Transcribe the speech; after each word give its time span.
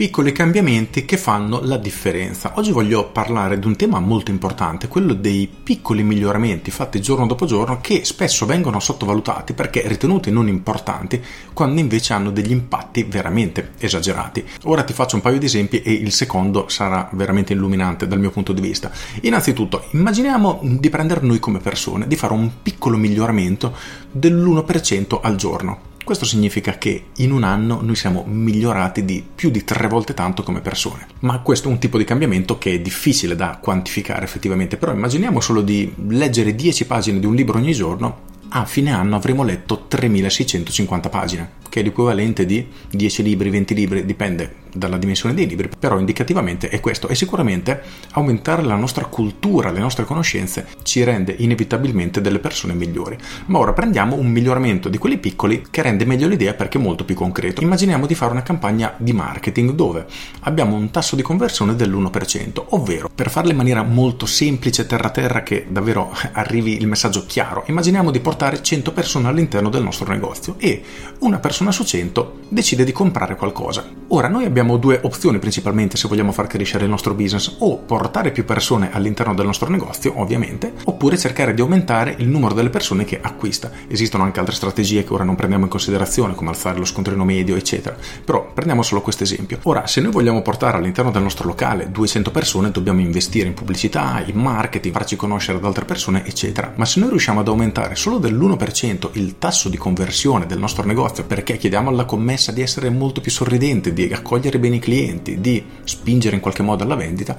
Piccoli 0.00 0.32
cambiamenti 0.32 1.04
che 1.04 1.18
fanno 1.18 1.60
la 1.62 1.76
differenza. 1.76 2.52
Oggi 2.54 2.72
voglio 2.72 3.10
parlare 3.10 3.58
di 3.58 3.66
un 3.66 3.76
tema 3.76 4.00
molto 4.00 4.30
importante, 4.30 4.88
quello 4.88 5.12
dei 5.12 5.46
piccoli 5.46 6.02
miglioramenti 6.02 6.70
fatti 6.70 7.02
giorno 7.02 7.26
dopo 7.26 7.44
giorno 7.44 7.82
che 7.82 8.06
spesso 8.06 8.46
vengono 8.46 8.80
sottovalutati 8.80 9.52
perché 9.52 9.86
ritenuti 9.86 10.30
non 10.30 10.48
importanti, 10.48 11.22
quando 11.52 11.80
invece 11.80 12.14
hanno 12.14 12.30
degli 12.30 12.50
impatti 12.50 13.02
veramente 13.02 13.72
esagerati. 13.76 14.42
Ora 14.62 14.84
ti 14.84 14.94
faccio 14.94 15.16
un 15.16 15.20
paio 15.20 15.38
di 15.38 15.44
esempi 15.44 15.82
e 15.82 15.92
il 15.92 16.12
secondo 16.12 16.70
sarà 16.70 17.10
veramente 17.12 17.52
illuminante 17.52 18.06
dal 18.06 18.20
mio 18.20 18.30
punto 18.30 18.54
di 18.54 18.62
vista. 18.62 18.90
Innanzitutto, 19.20 19.84
immaginiamo 19.90 20.60
di 20.62 20.88
prendere 20.88 21.20
noi 21.26 21.40
come 21.40 21.58
persone, 21.58 22.06
di 22.06 22.16
fare 22.16 22.32
un 22.32 22.50
piccolo 22.62 22.96
miglioramento 22.96 23.76
dell'1% 24.10 25.20
al 25.20 25.36
giorno 25.36 25.89
questo 26.10 26.26
significa 26.26 26.76
che 26.76 27.04
in 27.18 27.30
un 27.30 27.44
anno 27.44 27.82
noi 27.82 27.94
siamo 27.94 28.24
migliorati 28.26 29.04
di 29.04 29.24
più 29.32 29.48
di 29.48 29.62
tre 29.62 29.86
volte 29.86 30.12
tanto 30.12 30.42
come 30.42 30.60
persone. 30.60 31.06
Ma 31.20 31.38
questo 31.38 31.68
è 31.68 31.70
un 31.70 31.78
tipo 31.78 31.98
di 31.98 32.04
cambiamento 32.04 32.58
che 32.58 32.72
è 32.72 32.80
difficile 32.80 33.36
da 33.36 33.58
quantificare 33.62 34.24
effettivamente, 34.24 34.76
però 34.76 34.92
immaginiamo 34.92 35.38
solo 35.40 35.62
di 35.62 35.94
leggere 36.08 36.56
10 36.56 36.86
pagine 36.86 37.20
di 37.20 37.26
un 37.26 37.36
libro 37.36 37.58
ogni 37.58 37.72
giorno 37.72 38.22
a 38.48 38.64
fine 38.64 38.92
anno 38.92 39.14
avremo 39.14 39.44
letto 39.44 39.84
3650 39.86 41.08
pagine, 41.08 41.50
che 41.70 41.80
è 41.80 41.82
l'equivalente 41.82 42.44
di 42.44 42.66
10 42.90 43.22
libri, 43.22 43.48
20 43.48 43.74
libri, 43.74 44.04
dipende 44.04 44.68
dalla 44.72 44.98
dimensione 44.98 45.34
dei 45.34 45.46
libri, 45.46 45.68
però 45.78 45.98
indicativamente 45.98 46.68
è 46.68 46.80
questo 46.80 47.08
e 47.08 47.14
sicuramente 47.14 47.82
aumentare 48.12 48.62
la 48.62 48.76
nostra 48.76 49.06
cultura, 49.06 49.70
le 49.70 49.80
nostre 49.80 50.04
conoscenze 50.04 50.66
ci 50.82 51.02
rende 51.02 51.34
inevitabilmente 51.38 52.20
delle 52.20 52.38
persone 52.38 52.74
migliori. 52.74 53.16
Ma 53.46 53.58
ora 53.58 53.72
prendiamo 53.72 54.16
un 54.16 54.28
miglioramento 54.28 54.88
di 54.88 54.98
quelli 54.98 55.18
piccoli 55.18 55.64
che 55.70 55.82
rende 55.82 56.04
meglio 56.04 56.28
l'idea 56.28 56.54
perché 56.54 56.78
è 56.78 56.80
molto 56.80 57.04
più 57.04 57.14
concreto. 57.14 57.62
Immaginiamo 57.62 58.06
di 58.06 58.14
fare 58.14 58.32
una 58.32 58.42
campagna 58.42 58.94
di 58.96 59.12
marketing 59.12 59.72
dove 59.72 60.06
abbiamo 60.40 60.76
un 60.76 60.90
tasso 60.90 61.16
di 61.16 61.22
conversione 61.22 61.74
dell'1%, 61.74 62.64
ovvero 62.70 63.10
per 63.12 63.30
farla 63.30 63.50
in 63.50 63.56
maniera 63.56 63.82
molto 63.82 64.26
semplice, 64.26 64.86
terra 64.86 65.10
terra, 65.10 65.42
che 65.42 65.66
davvero 65.68 66.12
arrivi 66.32 66.76
il 66.76 66.86
messaggio 66.86 67.24
chiaro, 67.26 67.64
immaginiamo 67.66 68.10
di 68.10 68.20
portare 68.20 68.62
100 68.62 68.92
persone 68.92 69.28
all'interno 69.28 69.68
del 69.68 69.82
nostro 69.82 70.10
negozio 70.10 70.54
e 70.58 70.82
una 71.20 71.38
persona 71.38 71.59
su 71.70 71.84
100 71.84 72.38
decide 72.48 72.84
di 72.84 72.92
comprare 72.92 73.36
qualcosa. 73.36 73.86
Ora 74.08 74.28
noi 74.28 74.44
abbiamo 74.44 74.76
due 74.76 74.98
opzioni 75.02 75.38
principalmente 75.38 75.96
se 75.96 76.08
vogliamo 76.08 76.32
far 76.32 76.46
crescere 76.46 76.84
il 76.84 76.90
nostro 76.90 77.14
business, 77.14 77.56
o 77.58 77.76
portare 77.76 78.32
più 78.32 78.44
persone 78.44 78.92
all'interno 78.92 79.34
del 79.34 79.46
nostro 79.46 79.68
negozio, 79.68 80.14
ovviamente, 80.16 80.72
oppure 80.84 81.18
cercare 81.18 81.54
di 81.54 81.60
aumentare 81.60 82.16
il 82.18 82.26
numero 82.26 82.54
delle 82.54 82.70
persone 82.70 83.04
che 83.04 83.20
acquista. 83.20 83.70
Esistono 83.86 84.24
anche 84.24 84.40
altre 84.40 84.54
strategie 84.54 85.04
che 85.04 85.12
ora 85.12 85.24
non 85.24 85.36
prendiamo 85.36 85.64
in 85.64 85.70
considerazione, 85.70 86.34
come 86.34 86.50
alzare 86.50 86.78
lo 86.78 86.84
scontrino 86.84 87.24
medio, 87.24 87.56
eccetera. 87.56 87.94
Però 88.24 88.50
prendiamo 88.52 88.82
solo 88.82 89.02
questo 89.02 89.22
esempio. 89.24 89.58
Ora, 89.64 89.86
se 89.86 90.00
noi 90.00 90.12
vogliamo 90.12 90.42
portare 90.42 90.78
all'interno 90.78 91.10
del 91.10 91.22
nostro 91.22 91.46
locale 91.46 91.90
200 91.90 92.30
persone, 92.30 92.70
dobbiamo 92.70 93.00
investire 93.00 93.46
in 93.46 93.54
pubblicità, 93.54 94.22
in 94.24 94.36
marketing, 94.36 94.94
farci 94.94 95.16
conoscere 95.16 95.58
ad 95.58 95.64
altre 95.64 95.84
persone, 95.84 96.24
eccetera. 96.26 96.72
Ma 96.76 96.84
se 96.84 97.00
noi 97.00 97.10
riusciamo 97.10 97.40
ad 97.40 97.48
aumentare 97.48 97.94
solo 97.94 98.18
dell'1% 98.18 99.10
il 99.12 99.38
tasso 99.38 99.68
di 99.68 99.76
conversione 99.76 100.46
del 100.46 100.58
nostro 100.58 100.84
negozio 100.84 101.24
perché 101.24 101.49
chiediamo 101.56 101.88
alla 101.88 102.04
commessa 102.04 102.52
di 102.52 102.62
essere 102.62 102.90
molto 102.90 103.20
più 103.20 103.30
sorridente, 103.30 103.92
di 103.92 104.12
accogliere 104.12 104.40
accogliere 104.40 104.58
bene 104.58 104.76
i 104.76 104.78
clienti, 104.78 105.40
di 105.40 105.62
spingere 105.84 106.36
in 106.36 106.42
qualche 106.42 106.62
modo 106.62 106.82
alla 106.82 106.94
vendita 106.94 107.36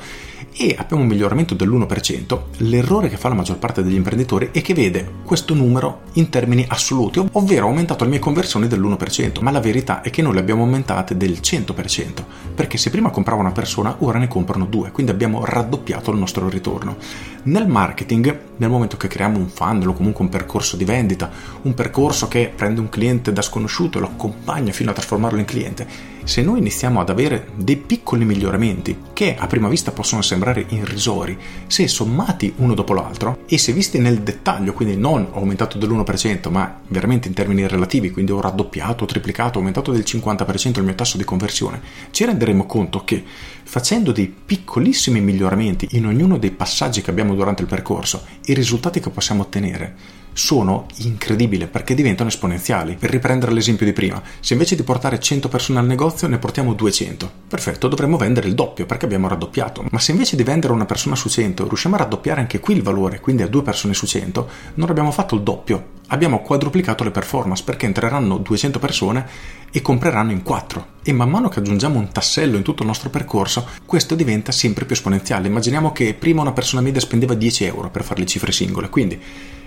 e 0.54 0.76
abbiamo 0.78 1.04
un 1.04 1.08
miglioramento 1.08 1.56
dell'1%, 1.56 2.40
l'errore 2.58 3.08
che 3.08 3.16
fa 3.16 3.30
la 3.30 3.36
maggior 3.36 3.58
parte 3.58 3.82
degli 3.82 3.96
imprenditori 3.96 4.50
è 4.52 4.62
che 4.62 4.74
vede 4.74 5.10
questo 5.24 5.54
numero 5.54 6.02
in 6.14 6.30
termini 6.30 6.66
assoluti, 6.68 7.26
ovvero 7.32 7.66
ho 7.66 7.70
aumentato 7.70 8.04
le 8.04 8.10
mie 8.10 8.20
conversioni 8.20 8.68
dell'1%, 8.68 9.42
ma 9.42 9.52
la 9.52 9.62
verità 9.62 10.02
è 10.02 10.10
che 10.10 10.22
noi 10.22 10.34
le 10.34 10.42
abbiamo 10.42 10.64
aumentate 10.64 11.16
del 11.16 11.40
100%, 11.42 12.24
perché 12.54 12.78
se 12.78 12.90
prima 12.90 13.10
comprava 13.10 13.42
una 13.42 13.52
persona, 13.52 13.96
ora 14.00 14.20
ne 14.20 14.28
comprano 14.28 14.66
due, 14.66 14.92
quindi 14.92 15.12
abbiamo 15.12 15.46
raddoppiato 15.46 16.12
il 16.12 16.18
nostro 16.18 16.50
ritorno. 16.50 16.98
Nel 17.44 17.68
marketing, 17.68 18.51
nel 18.62 18.70
momento 18.70 18.96
che 18.96 19.08
creiamo 19.08 19.40
un 19.40 19.50
funnel 19.50 19.88
o 19.88 19.94
comunque 19.94 20.24
un 20.24 20.30
percorso 20.30 20.78
di 20.78 20.86
vendita, 20.86 21.32
un 21.64 21.74
percorso 21.74 22.28
che 22.28 22.52
prende 22.56 22.80
un 22.80 22.90
cliente 22.90 23.34
da 23.34 23.42
sconosciuto 23.42 23.98
e 23.98 24.02
lo 24.02 24.08
accompagna 24.08 24.72
fino 24.72 24.92
a 24.92 24.94
trasformarlo 24.94 25.40
in 25.40 25.46
cliente, 25.46 25.88
se 26.24 26.44
noi 26.44 26.60
iniziamo 26.60 27.00
ad 27.00 27.10
avere 27.10 27.48
dei 27.56 27.76
piccoli 27.78 28.24
miglioramenti 28.24 28.96
che 29.14 29.36
a 29.36 29.48
prima 29.48 29.68
vista 29.68 29.92
possono 29.92 30.22
sembrare 30.22 30.68
irrisori, 30.70 31.36
se 31.66 31.88
sommati 31.88 32.54
uno 32.58 32.76
dopo 32.76 32.94
l'altro 32.94 33.40
e 33.48 33.58
se 33.58 33.74
visti 33.74 33.98
nel 33.98 34.22
dettaglio, 34.22 34.74
quindi 34.74 34.96
non 34.96 35.30
aumentato 35.34 35.80
dell'1%, 35.80 36.52
ma 36.52 36.82
veramente 36.88 37.28
in 37.28 37.34
termini 37.34 37.68
relativi, 37.68 38.12
quindi 38.12 38.32
ho 38.32 38.40
raddoppiato, 38.40 39.06
triplicato, 39.06 39.58
aumentato 39.58 39.92
del 39.92 40.04
50% 40.06 40.78
il 40.78 40.84
mio 40.84 40.94
tasso 40.94 41.18
di 41.18 41.24
conversione, 41.24 41.82
ci 42.12 42.26
renderemo 42.26 42.68
conto 42.68 43.04
che 43.04 43.24
facendo 43.72 44.12
dei 44.12 44.28
piccolissimi 44.28 45.22
miglioramenti 45.22 45.88
in 45.92 46.06
ognuno 46.06 46.38
dei 46.38 46.52
passaggi 46.52 47.02
che 47.02 47.10
abbiamo 47.10 47.36
durante 47.36 47.62
il 47.62 47.70
percorso, 47.70 48.26
i 48.48 48.54
risultati 48.54 49.00
che 49.00 49.12
possiamo 49.12 49.44
ottenere 49.44 49.96
sono 50.34 50.88
incredibili 50.98 51.68
perché 51.68 51.96
diventano 51.96 52.28
esponenziali. 52.28 52.98
Per 53.00 53.10
riprendere 53.10 53.54
l'esempio 53.54 53.86
di 53.86 53.94
prima, 53.94 54.22
se 54.42 54.54
invece 54.54 54.76
di 54.76 54.84
portare 54.84 55.22
100 55.22 55.48
persone 55.48 55.80
al 55.80 55.86
negozio 55.86 56.28
ne 56.28 56.38
portiamo 56.38 56.74
200, 56.74 57.32
perfetto, 57.48 57.88
dovremmo 57.88 58.18
vendere 58.18 58.50
il 58.50 58.56
doppio 58.56 58.86
perché 58.86 59.06
abbiamo 59.06 59.30
raddoppiato. 59.30 59.86
Ma 59.90 60.00
se 60.00 60.12
invece 60.12 60.36
di 60.36 60.44
vendere 60.44 60.74
una 60.74 60.86
persona 60.86 61.16
su 61.16 61.30
100 61.30 61.66
riusciamo 61.66 61.96
a 61.96 62.00
raddoppiare 62.00 62.42
anche 62.42 62.60
qui 62.60 62.76
il 62.76 62.84
valore, 62.84 63.22
quindi 63.22 63.44
a 63.44 63.48
due 63.48 63.64
persone 63.64 63.94
su 63.94 64.06
100, 64.06 64.50
non 64.74 64.90
abbiamo 64.90 65.12
fatto 65.12 65.36
il 65.36 65.44
doppio, 65.44 66.00
abbiamo 66.12 66.42
quadruplicato 66.42 67.04
le 67.04 67.12
performance 67.12 67.64
perché 67.64 67.86
entreranno 67.86 68.38
200 68.38 68.80
persone 68.80 69.28
e 69.72 69.82
compreranno 69.82 70.32
in 70.32 70.44
4 70.44 70.86
e 71.04 71.14
man 71.14 71.30
mano 71.30 71.50
che 71.50 71.60
aggiungiamo 71.60 71.98
un 71.98 72.12
tassello 72.12 72.58
in 72.58 72.64
tutto 72.64 72.84
il 72.84 72.88
nostro 72.88 73.10
percorso 73.10 73.68
questo 73.86 74.16
diventa 74.16 74.52
sempre 74.52 74.86
più 74.86 74.96
esponenziale. 74.96 75.48
Immaginiamo 75.48 75.92
che 75.92 76.14
prima 76.14 76.42
una 76.42 76.52
persona 76.52 76.82
media 76.82 77.02
spendeva 77.02 77.34
10 77.34 77.64
euro 77.66 77.90
per 77.90 78.04
fare 78.04 78.20
le 78.20 78.26
cifre 78.26 78.52
singole 78.52 78.90
quindi 78.90 79.20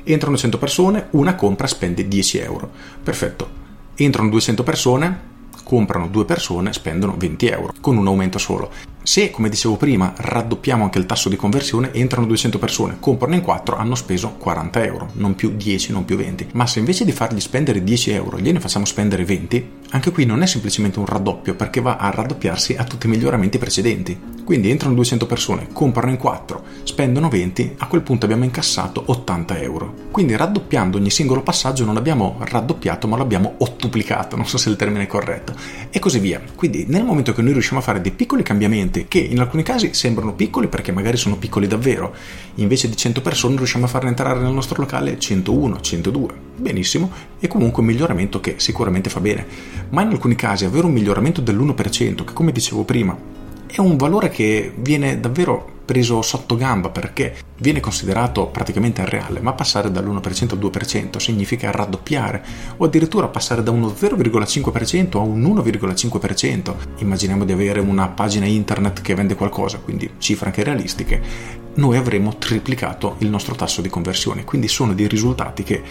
entrano 0.05 0.37
100 0.37 0.59
persone 0.59 1.07
una 1.11 1.35
compra 1.35 1.67
spende 1.67 2.07
10 2.07 2.39
euro. 2.39 2.71
Perfetto. 3.03 3.63
Entrano 3.95 4.29
200 4.29 4.63
persone 4.63 5.33
comprano 5.65 6.09
due 6.09 6.27
persone, 6.27 6.73
spendono 6.75 7.15
20 7.17 7.47
euro, 7.49 7.73
con 7.81 7.97
un 7.97 8.07
aumento 8.07 8.39
solo. 8.39 8.71
Se, 9.05 9.31
come 9.31 9.51
dicevo 9.51 9.77
prima, 9.77 10.15
raddoppiamo 10.17 10.83
anche 10.83 10.99
il 10.99 11.05
tasso 11.05 11.29
di 11.29 11.37
conversione, 11.37 11.93
entrano 11.93 12.25
200 12.25 12.59
persone, 12.59 12.97
comprano 13.01 13.35
in 13.35 13.43
4, 13.43 13.77
hanno 13.77 13.95
speso 13.97 14.31
40 14.39 14.83
euro, 14.83 15.11
non 15.17 15.35
più 15.35 15.55
10, 15.55 15.93
non 15.93 16.07
più 16.07 16.17
20. 16.17 16.49
Ma 16.55 16.67
se 16.67 16.79
invece 16.79 17.05
di 17.05 17.13
fargli 17.13 17.39
spendere 17.39 17.85
10 17.85 18.11
euro 18.13 18.39
gliene 18.39 18.61
facciamo 18.61 18.87
spendere 18.87 19.23
20, 19.27 19.71
anche 19.95 20.11
qui 20.11 20.25
non 20.25 20.43
è 20.43 20.47
semplicemente 20.47 20.99
un 20.99 21.07
raddoppio, 21.07 21.55
perché 21.55 21.81
va 21.81 21.99
a 21.99 22.11
raddoppiarsi 22.11 22.75
a 22.75 22.83
tutti 22.83 23.07
i 23.07 23.09
miglioramenti 23.09 23.59
precedenti. 23.59 24.21
Quindi 24.43 24.69
entrano 24.69 24.97
200 24.97 25.25
persone, 25.25 25.69
comprano 25.73 26.11
in 26.11 26.19
4, 26.19 26.65
spendono 26.83 27.29
20, 27.29 27.77
a 27.79 27.87
quel 27.87 28.03
punto 28.03 28.25
abbiamo 28.25 28.43
incassato 28.43 29.05
80 29.07 29.61
euro. 29.61 29.95
Quindi 30.11 30.35
raddoppiando 30.35 30.99
ogni 30.99 31.11
singolo 31.11 31.43
passaggio 31.43 31.85
non 31.85 31.97
abbiamo 31.97 32.39
raddoppiato 32.41 33.07
ma 33.07 33.17
l'abbiamo 33.17 33.55
ottuplicato, 33.59 34.35
non 34.35 34.47
so 34.47 34.59
se 34.59 34.69
il 34.69 34.75
termine 34.75 35.05
è 35.05 35.07
corretto, 35.07 35.55
e 35.89 36.01
così 36.01 36.19
via. 36.19 36.43
Quindi 36.57 36.87
nel 36.89 37.05
momento 37.05 37.33
che 37.33 37.41
noi 37.41 37.53
riusciamo 37.53 37.79
a 37.79 37.83
fare 37.83 38.01
dei 38.01 38.11
piccoli 38.11 38.43
cambiamenti, 38.43 39.07
che 39.07 39.21
in 39.21 39.39
alcuni 39.39 39.63
casi 39.63 39.95
sembrano 39.95 40.35
piccoli 40.35 40.67
perché 40.67 40.91
magari 40.91 41.17
sono 41.17 41.37
piccoli 41.37 41.69
davvero, 41.69 42.13
invece 42.57 42.89
di 42.89 42.97
100 42.97 43.23
persone 43.23 43.57
riusciamo 43.57 43.85
a 43.85 43.89
farne 43.89 44.09
entrare 44.09 44.41
nel 44.41 44.53
nostro 44.53 44.81
locale 44.81 45.21
101, 45.21 45.81
102, 45.81 46.44
benissimo, 46.57 47.11
e 47.39 47.49
comunque 47.49 47.81
un 47.81 47.89
miglioramento 47.89 48.41
che 48.41 48.55
sicuramente 48.59 49.11
fa 49.11 49.21
bene. 49.21 49.47
Ma 49.91 50.03
in 50.03 50.09
alcuni 50.09 50.35
casi 50.35 50.65
avere 50.65 50.87
un 50.87 50.93
miglioramento 50.93 51.41
dell'1%, 51.41 52.25
che 52.25 52.33
come 52.33 52.53
dicevo 52.53 52.85
prima, 52.85 53.17
è 53.67 53.81
un 53.81 53.97
valore 53.97 54.29
che 54.29 54.73
viene 54.77 55.19
davvero 55.19 55.73
preso 55.85 56.23
sotto 56.23 56.57
gamba 56.57 56.89
perché 56.89 57.37
viene 57.59 57.81
considerato 57.81 58.47
praticamente 58.47 59.03
irreale, 59.03 59.41
ma 59.41 59.53
passare 59.53 59.91
dall'1% 59.91 60.53
al 60.53 60.59
2% 60.59 61.17
significa 61.19 61.71
raddoppiare 61.71 62.43
o 62.77 62.85
addirittura 62.85 63.29
passare 63.29 63.63
da 63.63 63.71
uno 63.71 63.89
0,5% 63.89 65.17
a 65.17 65.21
un 65.21 65.43
1,5%. 65.43 66.75
Immaginiamo 66.99 67.45
di 67.45 67.53
avere 67.53 67.81
una 67.81 68.09
pagina 68.09 68.47
internet 68.47 69.03
che 69.03 69.15
vende 69.15 69.35
qualcosa, 69.35 69.79
quindi 69.79 70.11
cifre 70.19 70.47
anche 70.47 70.63
realistiche, 70.63 71.23
noi 71.75 71.97
avremo 71.97 72.37
triplicato 72.39 73.17
il 73.19 73.29
nostro 73.29 73.55
tasso 73.55 73.83
di 73.83 73.89
conversione, 73.89 74.45
quindi 74.45 74.69
sono 74.69 74.95
dei 74.95 75.09
risultati 75.09 75.65
che 75.65 75.83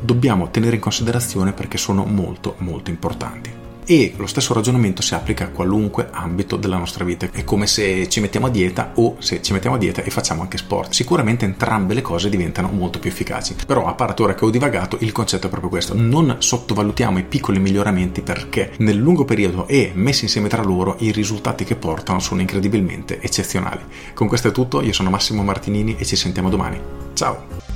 dobbiamo 0.00 0.50
tenere 0.50 0.76
in 0.76 0.80
considerazione 0.80 1.52
perché 1.52 1.78
sono 1.78 2.04
molto 2.04 2.54
molto 2.58 2.90
importanti. 2.90 3.64
e 3.86 4.14
lo 4.16 4.26
stesso 4.26 4.52
ragionamento 4.52 5.00
si 5.00 5.14
applica 5.14 5.44
a 5.44 5.48
qualunque 5.48 6.08
ambito 6.10 6.56
della 6.56 6.76
nostra 6.76 7.04
vita. 7.04 7.28
È 7.30 7.44
come 7.44 7.66
se 7.66 8.08
ci 8.08 8.20
mettiamo 8.20 8.46
a 8.46 8.50
dieta 8.50 8.92
o 8.96 9.16
se 9.18 9.40
ci 9.40 9.52
mettiamo 9.52 9.76
a 9.76 9.78
dieta 9.78 10.02
e 10.02 10.10
facciamo 10.10 10.42
anche 10.42 10.58
sport. 10.58 10.92
Sicuramente 10.92 11.44
entrambe 11.44 11.94
le 11.94 12.02
cose 12.02 12.28
diventano 12.28 12.68
molto 12.68 12.98
più 12.98 13.10
efficaci. 13.10 13.54
Però 13.66 13.86
a 13.86 13.94
parte 13.94 14.22
ora 14.22 14.34
che 14.34 14.44
ho 14.44 14.50
divagato, 14.50 14.98
il 15.00 15.12
concetto 15.12 15.46
è 15.46 15.50
proprio 15.50 15.70
questo. 15.70 15.94
Non 15.94 16.36
sottovalutiamo 16.38 17.18
i 17.18 17.24
piccoli 17.24 17.60
miglioramenti 17.60 18.22
perché 18.22 18.72
nel 18.78 18.96
lungo 18.96 19.24
periodo 19.24 19.68
e 19.68 19.92
messi 19.94 20.24
insieme 20.24 20.48
tra 20.48 20.62
loro 20.62 20.96
i 20.98 21.12
risultati 21.12 21.64
che 21.64 21.76
portano 21.76 22.18
sono 22.18 22.40
incredibilmente 22.40 23.20
eccezionali. 23.20 23.80
Con 24.14 24.26
questo 24.26 24.48
è 24.48 24.52
tutto, 24.52 24.82
io 24.82 24.92
sono 24.92 25.10
Massimo 25.10 25.42
Martinini 25.42 25.96
e 25.96 26.04
ci 26.04 26.16
sentiamo 26.16 26.50
domani. 26.50 26.80
Ciao! 27.14 27.75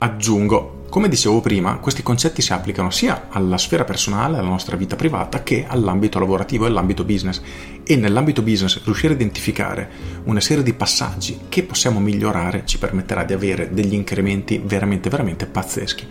Aggiungo, 0.00 0.84
come 0.90 1.08
dicevo 1.08 1.40
prima, 1.40 1.78
questi 1.78 2.04
concetti 2.04 2.40
si 2.40 2.52
applicano 2.52 2.88
sia 2.88 3.26
alla 3.30 3.58
sfera 3.58 3.82
personale, 3.82 4.38
alla 4.38 4.46
nostra 4.46 4.76
vita 4.76 4.94
privata, 4.94 5.42
che 5.42 5.66
all'ambito 5.66 6.20
lavorativo 6.20 6.64
e 6.64 6.68
all'ambito 6.68 7.02
business. 7.02 7.42
E 7.82 7.96
nell'ambito 7.96 8.42
business 8.42 8.84
riuscire 8.84 9.14
a 9.14 9.16
identificare 9.16 9.90
una 10.26 10.38
serie 10.38 10.62
di 10.62 10.72
passaggi 10.72 11.40
che 11.48 11.64
possiamo 11.64 11.98
migliorare 11.98 12.62
ci 12.64 12.78
permetterà 12.78 13.24
di 13.24 13.32
avere 13.32 13.74
degli 13.74 13.94
incrementi 13.94 14.62
veramente, 14.64 15.10
veramente 15.10 15.46
pazzeschi. 15.46 16.06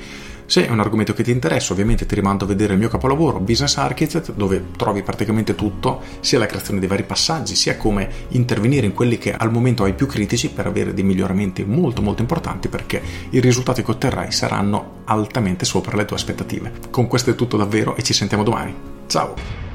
Se 0.50 0.66
è 0.66 0.72
un 0.72 0.80
argomento 0.80 1.14
che 1.14 1.24
ti 1.24 1.32
interessa, 1.32 1.74
ovviamente 1.74 2.06
ti 2.06 2.16
rimando 2.16 2.46
a 2.46 2.48
vedere 2.48 2.72
il 2.72 2.80
mio 2.80 2.88
capolavoro 2.88 3.42
Business 3.42 3.76
Architect, 3.76 4.32
dove 4.32 4.68
trovi 4.78 5.04
praticamente 5.04 5.56
tutto, 5.56 6.02
sia 6.22 6.40
la 6.40 6.46
creazione 6.46 6.80
dei 6.80 6.88
vari 6.88 7.04
passaggi, 7.04 7.54
sia 7.54 7.76
come 7.76 8.10
intervenire 8.30 8.86
in 8.86 8.94
quelli 8.94 9.18
che 9.18 9.34
al 9.34 9.52
momento 9.52 9.84
hai 9.84 9.94
più 9.94 10.06
critici 10.06 10.50
per 10.50 10.66
avere 10.66 10.94
dei 10.94 11.04
miglioramenti 11.04 11.66
molto 11.66 12.02
molto 12.02 12.22
importanti 12.22 12.70
perché 12.70 13.02
i 13.32 13.42
risultati 13.42 13.84
che 13.84 13.92
otterrai 13.92 14.32
saranno 14.32 15.02
altamente 15.04 15.66
sopra 15.66 15.98
le 15.98 16.06
tue 16.06 16.16
aspettative. 16.16 16.72
Con 16.92 17.08
questo 17.08 17.32
è 17.32 17.36
tutto 17.36 17.58
davvero 17.58 17.98
e 17.98 18.04
ci 18.04 18.14
sentiamo 18.14 18.44
domani. 18.44 18.74
Ciao! 19.08 19.67